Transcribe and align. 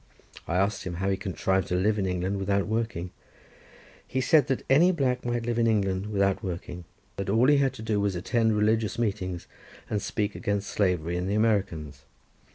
I 0.47 0.55
asked 0.57 0.83
him 0.83 0.95
how 0.95 1.09
he 1.11 1.15
contrived 1.15 1.67
to 1.67 1.75
live 1.75 1.99
in 1.99 2.07
England 2.07 2.37
without 2.39 2.65
working? 2.65 3.11
He 4.07 4.19
said 4.19 4.47
that 4.47 4.65
any 4.67 4.91
black 4.91 5.23
might 5.23 5.45
live 5.45 5.59
in 5.59 5.67
England 5.67 6.07
without 6.07 6.41
working; 6.43 6.85
that 7.17 7.29
all 7.29 7.45
he 7.47 7.57
had 7.57 7.73
to 7.73 7.83
do 7.83 7.99
was 7.99 8.13
to 8.13 8.17
attend 8.17 8.57
religious 8.57 8.97
meetings, 8.97 9.45
and 9.91 10.01
speak 10.01 10.33
against 10.33 10.71
slavery 10.71 11.17
and 11.17 11.29
the 11.29 11.35
Americans. 11.35 12.01